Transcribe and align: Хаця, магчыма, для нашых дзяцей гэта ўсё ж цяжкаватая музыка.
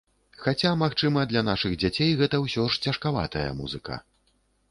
Хаця, 0.43 0.69
магчыма, 0.83 1.25
для 1.33 1.43
нашых 1.49 1.75
дзяцей 1.83 2.15
гэта 2.23 2.35
ўсё 2.45 2.65
ж 2.75 2.91
цяжкаватая 2.93 3.47
музыка. 3.59 4.01